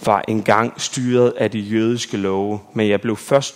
var 0.06 0.24
engang 0.28 0.82
styret 0.82 1.34
af 1.38 1.52
de 1.52 1.60
jødiske 1.60 2.18
love, 2.18 2.60
men 2.74 2.90
jeg 2.90 3.02
blev 3.02 3.16
først 3.18 3.56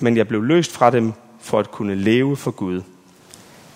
men 0.00 0.16
jeg 0.16 0.28
blev 0.28 0.42
løst 0.42 0.72
fra 0.72 0.90
dem 0.90 1.12
for 1.40 1.58
at 1.58 1.70
kunne 1.70 1.94
leve 1.94 2.36
for 2.36 2.50
Gud. 2.50 2.82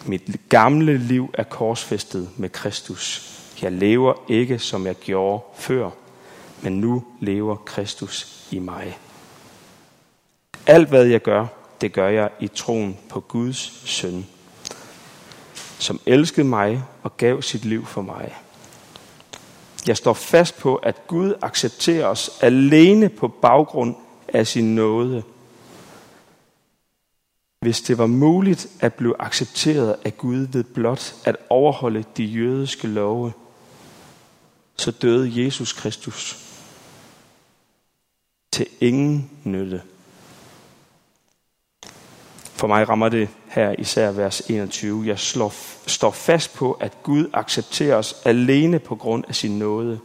Mit 0.06 0.22
gamle 0.48 0.98
liv 0.98 1.30
er 1.34 1.42
korsfæstet 1.42 2.28
med 2.36 2.48
Kristus. 2.48 3.34
Jeg 3.62 3.72
lever 3.72 4.14
ikke, 4.28 4.58
som 4.58 4.86
jeg 4.86 4.94
gjorde 4.94 5.42
før, 5.56 5.90
men 6.62 6.80
nu 6.80 7.04
lever 7.20 7.56
Kristus 7.56 8.46
i 8.50 8.58
mig. 8.58 8.98
Alt 10.66 10.88
hvad 10.88 11.04
jeg 11.04 11.22
gør, 11.22 11.46
det 11.80 11.92
gør 11.92 12.08
jeg 12.08 12.30
i 12.40 12.48
troen 12.48 12.96
på 13.08 13.20
Guds 13.20 13.82
søn, 13.84 14.26
som 15.78 16.00
elskede 16.06 16.46
mig 16.46 16.82
og 17.02 17.16
gav 17.16 17.42
sit 17.42 17.64
liv 17.64 17.86
for 17.86 18.02
mig. 18.02 18.36
Jeg 19.86 19.96
står 19.96 20.12
fast 20.12 20.58
på, 20.58 20.76
at 20.76 21.06
Gud 21.06 21.34
accepterer 21.42 22.06
os 22.06 22.30
alene 22.40 23.08
på 23.08 23.28
baggrund 23.28 23.94
af 24.28 24.46
sin 24.46 24.74
nåde– 24.74 25.22
hvis 27.60 27.80
det 27.80 27.98
var 27.98 28.06
muligt 28.06 28.68
at 28.80 28.94
blive 28.94 29.22
accepteret 29.22 29.96
af 30.04 30.18
Gud 30.18 30.46
ved 30.52 30.64
blot 30.64 31.14
at 31.24 31.36
overholde 31.50 32.04
de 32.16 32.24
jødiske 32.24 32.88
love, 32.88 33.32
så 34.76 34.90
døde 34.90 35.44
Jesus 35.44 35.72
Kristus 35.72 36.44
til 38.52 38.66
ingen 38.80 39.30
nytte. 39.44 39.82
For 42.54 42.66
mig 42.66 42.88
rammer 42.88 43.08
det 43.08 43.28
her 43.46 43.74
især 43.78 44.10
vers 44.10 44.40
21. 44.40 45.06
Jeg 45.06 45.18
slår, 45.18 45.52
står 45.86 46.10
fast 46.10 46.54
på, 46.54 46.72
at 46.72 47.02
Gud 47.02 47.30
accepterer 47.32 47.96
os 47.96 48.16
alene 48.24 48.78
på 48.78 48.96
grund 48.96 49.24
af 49.28 49.34
sin 49.34 49.58
nåde. 49.58 50.00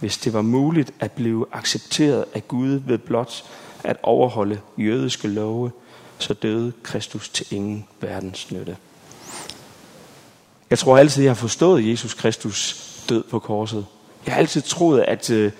Hvis 0.00 0.18
det 0.18 0.32
var 0.32 0.42
muligt 0.42 0.94
at 1.00 1.12
blive 1.12 1.46
accepteret 1.52 2.24
af 2.34 2.48
Gud 2.48 2.68
ved 2.68 2.98
blot 2.98 3.44
at 3.84 3.96
overholde 4.02 4.60
jødiske 4.78 5.28
love, 5.28 5.70
så 6.22 6.34
døde 6.34 6.72
Kristus 6.82 7.28
til 7.28 7.46
ingen 7.50 7.86
verdens 8.00 8.50
nytte. 8.50 8.76
Jeg 10.70 10.78
tror 10.78 10.98
altid, 10.98 11.22
jeg 11.22 11.30
har 11.30 11.34
forstået 11.34 11.88
Jesus 11.88 12.14
Kristus 12.14 12.88
død 13.08 13.22
på 13.22 13.38
korset. 13.38 13.86
Jeg 14.26 14.34
har 14.34 14.38
altid 14.38 14.62
troet, 14.62 15.00
at 15.00 15.30
øh, 15.30 15.52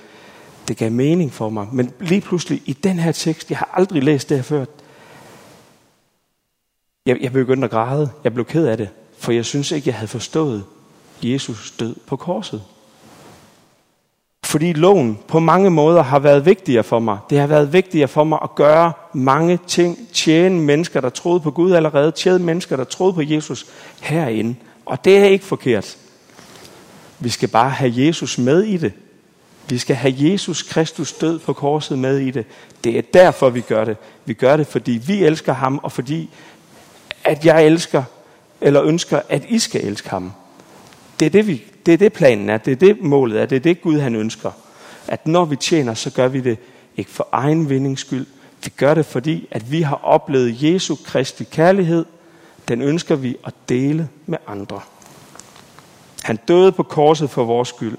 det 0.69 0.77
gav 0.77 0.91
mening 0.93 1.33
for 1.33 1.51
mig. 1.51 1.69
Men 1.73 1.93
lige 2.01 2.21
pludselig 2.21 2.63
i 2.65 2.73
den 2.73 2.99
her 2.99 3.13
tekst, 3.13 3.51
jeg 3.51 3.59
har 3.59 3.71
aldrig 3.75 4.03
læst 4.03 4.29
det 4.29 4.37
her 4.37 4.43
før, 4.43 4.65
jeg, 7.07 7.19
jeg 7.21 7.33
begyndte 7.33 7.65
at 7.65 7.71
græde. 7.71 8.11
Jeg 8.25 8.35
blev 8.35 8.45
ked 8.45 8.67
af 8.67 8.77
det, 8.77 8.89
for 9.19 9.33
jeg 9.33 9.45
synes 9.45 9.71
ikke, 9.71 9.89
jeg 9.89 9.95
havde 9.95 10.09
forstået 10.09 10.65
Jesus 11.23 11.71
død 11.71 11.97
på 12.07 12.17
korset. 12.17 12.63
Fordi 14.53 14.73
loven 14.73 15.19
på 15.29 15.41
mange 15.41 15.71
måder 15.71 16.03
har 16.03 16.19
været 16.19 16.47
vigtigere 16.47 16.85
for 16.85 16.99
mig. 16.99 17.19
Det 17.31 17.39
har 17.39 17.47
været 17.47 17.73
vigtigere 17.73 18.09
for 18.09 18.25
mig 18.25 18.39
at 18.43 18.55
gøre 18.55 18.93
mange 19.13 19.59
ting. 19.67 19.99
Tjene 20.13 20.61
mennesker, 20.61 21.01
der 21.01 21.09
troede 21.09 21.41
på 21.41 21.51
Gud 21.51 21.73
allerede. 21.73 22.13
Tjene 22.13 22.39
mennesker, 22.39 22.77
der 22.77 22.85
troede 22.85 23.13
på 23.13 23.23
Jesus 23.23 23.67
herinde. 24.01 24.55
Og 24.87 25.05
det 25.05 25.19
er 25.19 25.25
ikke 25.25 25.45
forkert. 25.45 25.97
Vi 27.19 27.29
skal 27.29 27.49
bare 27.49 27.71
have 27.71 27.93
Jesus 27.97 28.39
med 28.39 28.63
i 28.63 28.77
det. 28.77 28.93
Vi 29.69 29.79
skal 29.79 29.97
have 29.97 30.15
Jesus 30.17 30.63
Kristus 30.63 31.13
død 31.13 31.39
på 31.39 31.53
korset 31.53 31.99
med 31.99 32.19
i 32.19 32.31
det. 32.31 32.45
Det 32.85 32.99
er 32.99 33.03
derfor, 33.15 33.51
vi 33.51 33.61
gør 33.61 33.85
det. 33.85 33.97
Vi 34.25 34.35
gør 34.35 34.57
det, 34.57 34.67
fordi 34.67 34.93
vi 35.07 35.25
elsker 35.25 35.53
ham, 35.53 35.81
og 35.83 35.93
fordi 35.93 36.31
at 37.25 37.45
jeg 37.45 37.67
elsker, 37.67 38.03
eller 38.61 38.83
ønsker, 38.83 39.21
at 39.29 39.45
I 39.49 39.59
skal 39.59 39.87
elske 39.87 40.11
ham. 40.11 40.33
Det 41.21 41.27
er 41.27 41.31
det, 41.31 41.47
vi, 41.47 41.63
det 41.87 41.95
er 41.95 41.99
det 41.99 42.13
planen 42.13 42.51
er, 42.51 42.59
det 42.59 42.73
er 42.73 42.77
det 42.77 43.01
målet 43.01 43.41
er, 43.41 43.47
det 43.47 43.57
er 43.57 43.61
det 43.61 43.83
Gud 43.83 43.99
han 43.99 44.15
ønsker. 44.15 44.51
At 45.09 45.27
når 45.27 45.45
vi 45.45 45.57
tjener, 45.57 45.95
så 45.95 46.11
gør 46.11 46.29
vi 46.29 46.41
det 46.41 46.59
ikke 46.97 47.11
for 47.11 47.29
egen 47.33 47.69
vindings 47.69 48.01
skyld. 48.01 48.27
Vi 48.65 48.71
gør 48.77 48.95
det, 48.95 49.07
fordi 49.07 49.49
at 49.51 49.73
vi 49.73 49.83
har 49.83 50.01
oplevet 50.03 50.63
Jesu 50.63 50.97
Kristi 51.05 51.45
kærlighed. 51.45 52.05
Den 52.69 52.83
ønsker 52.83 53.15
vi 53.15 53.37
at 53.45 53.55
dele 53.69 54.09
med 54.27 54.39
andre. 54.47 54.81
Han 56.23 56.39
døde 56.49 56.73
på 56.73 56.83
korset 56.83 57.31
for 57.31 57.45
vores 57.45 57.69
skyld. 57.69 57.97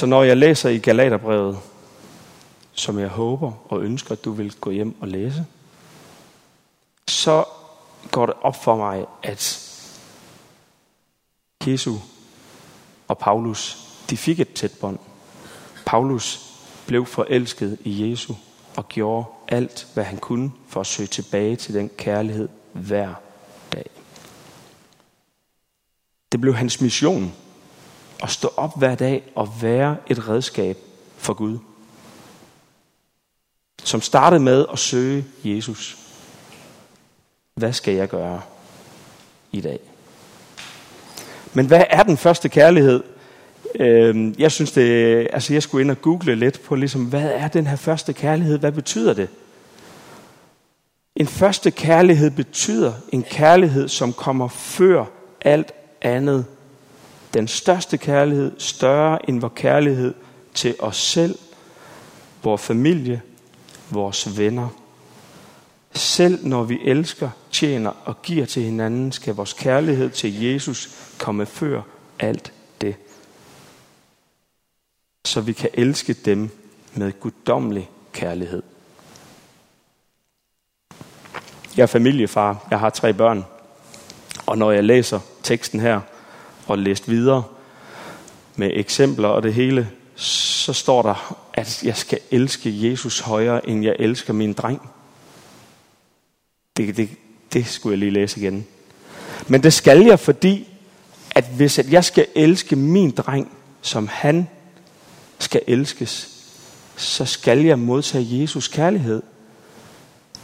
Så 0.00 0.06
når 0.06 0.22
jeg 0.22 0.36
læser 0.36 0.68
i 0.68 0.78
Galaterbrevet, 0.78 1.58
som 2.72 2.98
jeg 2.98 3.08
håber 3.08 3.52
og 3.68 3.82
ønsker, 3.82 4.12
at 4.12 4.24
du 4.24 4.32
vil 4.32 4.54
gå 4.60 4.70
hjem 4.70 4.94
og 5.00 5.08
læse, 5.08 5.46
så 7.08 7.44
går 8.10 8.26
det 8.26 8.34
op 8.40 8.64
for 8.64 8.76
mig, 8.76 9.06
at 9.22 9.70
Jesu 11.66 11.96
og 13.08 13.18
Paulus, 13.18 13.78
de 14.10 14.16
fik 14.16 14.40
et 14.40 14.52
tæt 14.52 14.72
bånd. 14.80 14.98
Paulus 15.86 16.40
blev 16.86 17.06
forelsket 17.06 17.78
i 17.84 18.10
Jesu 18.10 18.34
og 18.76 18.88
gjorde 18.88 19.26
alt, 19.48 19.88
hvad 19.94 20.04
han 20.04 20.18
kunne 20.18 20.52
for 20.68 20.80
at 20.80 20.86
søge 20.86 21.06
tilbage 21.06 21.56
til 21.56 21.74
den 21.74 21.90
kærlighed 21.98 22.48
hver 22.72 23.14
dag. 23.72 23.90
Det 26.32 26.40
blev 26.40 26.54
hans 26.54 26.80
mission 26.80 27.34
at 28.22 28.30
stå 28.30 28.52
op 28.56 28.78
hver 28.78 28.94
dag 28.94 29.22
og 29.34 29.48
være 29.62 29.96
et 30.06 30.28
redskab 30.28 30.78
for 31.16 31.34
Gud. 31.34 31.58
Som 33.84 34.00
startede 34.00 34.40
med 34.40 34.66
at 34.72 34.78
søge 34.78 35.24
Jesus. 35.44 35.98
Hvad 37.54 37.72
skal 37.72 37.94
jeg 37.94 38.08
gøre 38.08 38.40
i 39.52 39.60
dag? 39.60 39.78
Men 41.54 41.66
hvad 41.66 41.84
er 41.90 42.02
den 42.02 42.16
første 42.16 42.48
kærlighed? 42.48 43.02
Øhm, 43.74 44.34
jeg 44.38 44.52
synes 44.52 44.72
det, 44.72 45.28
altså 45.32 45.52
jeg 45.52 45.62
skulle 45.62 45.82
ind 45.82 45.90
og 45.90 46.02
google 46.02 46.34
lidt 46.34 46.62
på 46.62 46.74
ligesom, 46.74 47.04
hvad 47.04 47.30
er 47.34 47.48
den 47.48 47.66
her 47.66 47.76
første 47.76 48.12
kærlighed? 48.12 48.58
Hvad 48.58 48.72
betyder 48.72 49.14
det? 49.14 49.28
En 51.16 51.26
første 51.26 51.70
kærlighed 51.70 52.30
betyder 52.30 52.92
en 53.12 53.22
kærlighed, 53.22 53.88
som 53.88 54.12
kommer 54.12 54.48
før 54.48 55.04
alt 55.40 55.72
andet 56.02 56.46
den 57.34 57.48
største 57.48 57.98
kærlighed, 57.98 58.52
større 58.58 59.28
end 59.28 59.40
vores 59.40 59.52
kærlighed 59.56 60.14
til 60.54 60.76
os 60.78 60.96
selv, 60.96 61.38
vores 62.42 62.62
familie, 62.62 63.22
vores 63.90 64.38
venner. 64.38 64.68
Selv 65.94 66.46
når 66.46 66.62
vi 66.62 66.78
elsker, 66.84 67.30
tjener 67.50 67.92
og 68.04 68.22
giver 68.22 68.46
til 68.46 68.62
hinanden, 68.62 69.12
skal 69.12 69.34
vores 69.34 69.52
kærlighed 69.52 70.10
til 70.10 70.42
Jesus 70.42 70.90
komme 71.18 71.46
før 71.46 71.82
alt 72.18 72.52
det. 72.80 72.96
Så 75.24 75.40
vi 75.40 75.52
kan 75.52 75.70
elske 75.74 76.12
dem 76.12 76.50
med 76.94 77.20
guddommelig 77.20 77.90
kærlighed. 78.12 78.62
Jeg 81.76 81.82
er 81.82 81.86
familiefar. 81.86 82.66
Jeg 82.70 82.78
har 82.80 82.90
tre 82.90 83.12
børn. 83.12 83.44
Og 84.46 84.58
når 84.58 84.70
jeg 84.70 84.84
læser 84.84 85.20
teksten 85.42 85.80
her, 85.80 86.00
og 86.66 86.78
læst 86.78 87.10
videre 87.10 87.42
med 88.56 88.70
eksempler 88.74 89.28
og 89.28 89.42
det 89.42 89.54
hele, 89.54 89.90
så 90.14 90.72
står 90.72 91.02
der, 91.02 91.36
at 91.54 91.82
jeg 91.84 91.96
skal 91.96 92.18
elske 92.30 92.90
Jesus 92.90 93.20
højere, 93.20 93.68
end 93.68 93.84
jeg 93.84 93.96
elsker 93.98 94.32
min 94.32 94.52
dreng. 94.52 94.90
Det, 96.76 96.96
det, 96.96 97.08
det 97.52 97.66
skulle 97.66 97.92
jeg 97.92 97.98
lige 97.98 98.10
læse 98.10 98.40
igen. 98.40 98.66
Men 99.48 99.62
det 99.62 99.72
skal 99.72 100.00
jeg, 100.00 100.20
fordi 100.20 100.68
at 101.30 101.44
hvis 101.56 101.78
at 101.78 101.92
jeg 101.92 102.04
skal 102.04 102.26
elske 102.34 102.76
min 102.76 103.10
dreng, 103.10 103.52
som 103.82 104.08
han 104.08 104.48
skal 105.38 105.60
elskes, 105.66 106.28
så 106.96 107.24
skal 107.24 107.58
jeg 107.58 107.78
modtage 107.78 108.42
Jesus 108.42 108.68
kærlighed. 108.68 109.22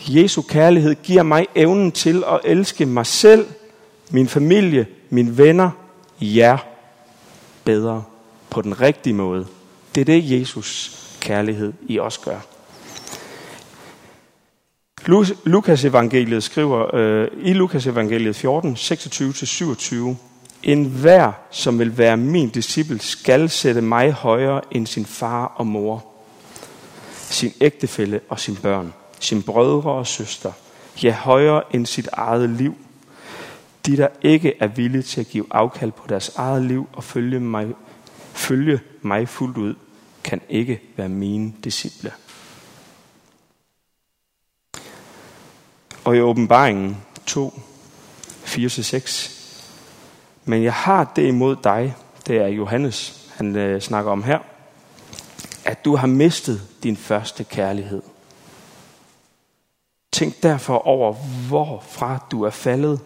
Jesu 0.09 0.43
kærlighed 0.43 0.95
giver 1.03 1.23
mig 1.23 1.47
evnen 1.55 1.93
til 1.93 2.25
at 2.27 2.41
elske 2.45 2.87
mig 2.87 3.07
selv, 3.07 3.47
min 4.11 4.29
familie, 4.29 4.87
mine 5.11 5.39
venner 5.39 5.71
jer 6.21 6.59
bedre 7.65 8.05
på 8.51 8.63
den 8.63 8.81
rigtige 8.81 9.15
måde. 9.15 9.47
Det 9.95 10.01
er 10.01 10.05
det, 10.05 10.41
Jesus 10.41 11.01
kærlighed 11.21 11.73
i 11.89 11.99
os 11.99 12.19
gør. 12.19 12.41
Lukas 15.45 15.85
evangeliet 15.85 16.43
skriver 16.43 16.95
øh, 16.95 17.29
i 17.43 17.53
Lukas 17.53 17.87
evangeliet 17.87 18.37
14, 18.37 18.75
26-27, 18.75 19.95
En 20.63 20.85
hver, 20.85 21.33
som 21.51 21.79
vil 21.79 21.99
være 21.99 22.17
min 22.17 22.49
disciple, 22.49 23.01
skal 23.01 23.51
sætte 23.51 23.81
mig 23.81 24.13
højere 24.13 24.61
end 24.71 24.87
sin 24.87 25.07
far 25.07 25.53
og 25.57 25.67
mor, 25.67 26.05
sin 27.13 27.53
ægtefælle 27.61 28.21
og 28.29 28.41
sin 28.41 28.57
børn, 28.57 28.93
sin 29.21 29.43
brødre 29.43 29.91
og 29.91 30.07
søster, 30.07 30.53
ja 31.03 31.13
højere 31.13 31.63
end 31.75 31.87
sit 31.87 32.09
eget 32.13 32.51
liv, 32.51 32.75
de, 33.87 33.97
der 33.97 34.09
ikke 34.23 34.55
er 34.61 34.67
villige 34.67 35.03
til 35.03 35.21
at 35.21 35.27
give 35.27 35.47
afkald 35.51 35.93
på 35.93 36.07
deres 36.09 36.29
eget 36.29 36.63
liv 36.63 36.89
og 36.93 37.05
følge 37.05 37.41
mig, 37.41 37.75
følge 38.33 38.81
mig 39.03 39.29
fuldt 39.29 39.57
ud, 39.57 39.75
kan 40.25 40.41
ikke 40.49 40.81
være 40.97 41.09
mine 41.09 41.55
disciple. 41.65 42.13
Og 46.05 46.17
i 46.17 46.21
åbenbaringen 46.21 46.97
2, 47.27 47.61
4-6. 48.45 49.33
Men 50.45 50.63
jeg 50.63 50.75
har 50.75 51.13
det 51.17 51.27
imod 51.27 51.57
dig, 51.65 51.95
det 52.27 52.37
er 52.37 52.47
Johannes, 52.47 53.31
han 53.37 53.57
øh, 53.57 53.81
snakker 53.81 54.11
om 54.11 54.23
her, 54.23 54.39
at 55.65 55.85
du 55.85 55.97
har 55.97 56.07
mistet 56.07 56.63
din 56.83 56.97
første 56.97 57.45
kærlighed. 57.45 58.03
Tænk 60.13 60.43
derfor 60.43 60.79
over, 60.87 61.13
hvorfra 61.49 62.19
du 62.31 62.43
er 62.43 62.51
faldet, 62.51 63.01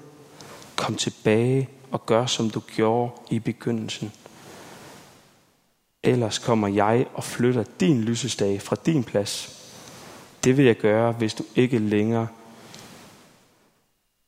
Kom 0.81 0.95
tilbage 0.95 1.69
og 1.91 2.07
gør, 2.07 2.27
som 2.27 2.51
du 2.51 2.61
gjorde 2.77 3.13
i 3.31 3.39
begyndelsen. 3.39 4.13
Ellers 6.03 6.39
kommer 6.39 6.69
jeg 6.69 7.07
og 7.15 7.25
flytter 7.25 7.65
din 7.81 8.01
lysestage 8.01 8.61
fra 8.61 8.77
din 8.87 9.05
plads. 9.05 9.61
Det 10.45 10.57
vil 10.57 10.65
jeg 10.65 10.77
gøre, 10.77 11.13
hvis 11.13 11.35
du 11.35 11.45
ikke 11.57 11.79
længere 11.79 12.29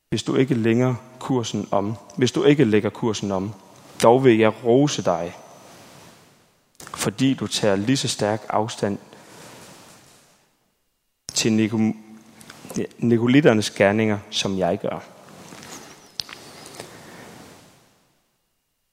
hvis 0.09 0.23
du 0.23 0.35
ikke 0.35 0.53
længere 0.55 0.95
kursen 1.19 1.67
om. 1.71 1.97
Hvis 2.17 2.31
du 2.31 2.43
ikke 2.43 2.63
lægger 2.63 2.89
kursen 2.89 3.31
om, 3.31 3.53
dog 4.03 4.23
vil 4.23 4.37
jeg 4.37 4.63
rose 4.65 5.03
dig, 5.03 5.35
fordi 6.95 7.33
du 7.33 7.47
tager 7.47 7.75
lige 7.75 7.97
så 7.97 8.07
stærk 8.07 8.45
afstand 8.49 8.97
til 11.33 11.53
Nikolitternes 12.97 13.71
gerninger, 13.71 14.19
som 14.29 14.57
jeg 14.57 14.79
gør. 14.81 15.12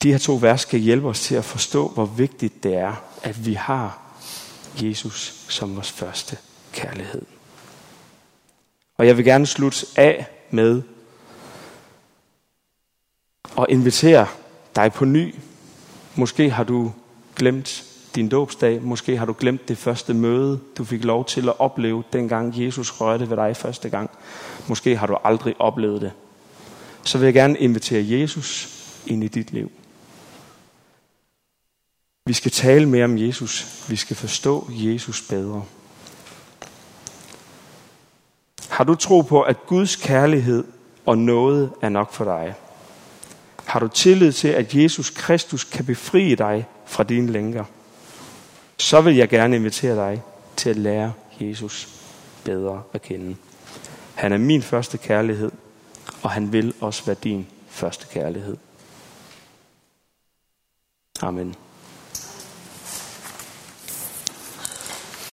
De 0.02 0.10
her 0.10 0.18
to 0.18 0.38
vers 0.40 0.60
skal 0.60 0.80
hjælpe 0.80 1.08
os 1.08 1.20
til 1.20 1.34
at 1.34 1.44
forstå, 1.44 1.88
hvor 1.88 2.04
vigtigt 2.04 2.62
det 2.62 2.74
er, 2.74 2.94
at 3.22 3.46
vi 3.46 3.54
har 3.54 3.98
Jesus 4.82 5.44
som 5.48 5.76
vores 5.76 5.90
første 5.90 6.38
kærlighed. 6.72 7.22
Og 8.96 9.06
jeg 9.06 9.16
vil 9.16 9.24
gerne 9.24 9.46
slutte 9.46 9.86
af 9.96 10.26
med 10.50 10.82
at 13.58 13.66
invitere 13.68 14.26
dig 14.76 14.92
på 14.92 15.04
ny. 15.04 15.34
Måske 16.14 16.50
har 16.50 16.64
du 16.64 16.92
glemt 17.36 17.84
din 18.14 18.28
dåbsdag. 18.28 18.82
Måske 18.82 19.16
har 19.16 19.26
du 19.26 19.34
glemt 19.38 19.68
det 19.68 19.78
første 19.78 20.14
møde, 20.14 20.60
du 20.78 20.84
fik 20.84 21.04
lov 21.04 21.24
til 21.24 21.48
at 21.48 21.60
opleve, 21.60 22.04
dengang 22.12 22.64
Jesus 22.64 23.00
rørte 23.00 23.30
ved 23.30 23.36
dig 23.36 23.56
første 23.56 23.88
gang. 23.88 24.10
Måske 24.68 24.96
har 24.96 25.06
du 25.06 25.16
aldrig 25.24 25.54
oplevet 25.58 26.00
det. 26.00 26.12
Så 27.04 27.18
vil 27.18 27.24
jeg 27.24 27.34
gerne 27.34 27.58
invitere 27.58 28.20
Jesus 28.20 28.78
ind 29.06 29.24
i 29.24 29.28
dit 29.28 29.52
liv. 29.52 29.70
Vi 32.30 32.34
skal 32.34 32.50
tale 32.50 32.88
mere 32.88 33.04
om 33.04 33.18
Jesus. 33.18 33.84
Vi 33.88 33.96
skal 33.96 34.16
forstå 34.16 34.70
Jesus 34.70 35.22
bedre. 35.22 35.64
Har 38.68 38.84
du 38.84 38.94
tro 38.94 39.20
på, 39.20 39.42
at 39.42 39.66
Guds 39.66 39.96
kærlighed 39.96 40.64
og 41.06 41.18
noget 41.18 41.72
er 41.82 41.88
nok 41.88 42.12
for 42.12 42.24
dig? 42.24 42.54
Har 43.64 43.80
du 43.80 43.88
tillid 43.88 44.32
til, 44.32 44.48
at 44.48 44.74
Jesus 44.74 45.10
Kristus 45.10 45.64
kan 45.64 45.84
befri 45.84 46.34
dig 46.34 46.66
fra 46.86 47.02
dine 47.02 47.32
lænker? 47.32 47.64
Så 48.78 49.00
vil 49.00 49.16
jeg 49.16 49.28
gerne 49.28 49.56
invitere 49.56 49.96
dig 49.96 50.22
til 50.56 50.70
at 50.70 50.76
lære 50.76 51.12
Jesus 51.40 51.88
bedre 52.44 52.82
at 52.92 53.02
kende. 53.02 53.36
Han 54.14 54.32
er 54.32 54.38
min 54.38 54.62
første 54.62 54.98
kærlighed, 54.98 55.50
og 56.22 56.30
han 56.30 56.52
vil 56.52 56.74
også 56.80 57.04
være 57.06 57.16
din 57.24 57.46
første 57.68 58.06
kærlighed. 58.12 58.56
Amen. 61.22 61.54